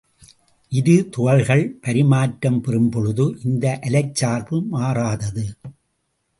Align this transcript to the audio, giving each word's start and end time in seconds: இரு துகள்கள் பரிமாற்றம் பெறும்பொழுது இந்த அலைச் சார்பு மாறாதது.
இரு 0.71 0.95
துகள்கள் 1.11 1.63
பரிமாற்றம் 1.81 2.59
பெறும்பொழுது 2.61 3.37
இந்த 3.43 3.79
அலைச் 3.81 4.13
சார்பு 4.13 4.59
மாறாதது. 4.71 5.45